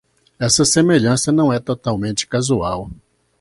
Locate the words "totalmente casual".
1.59-2.89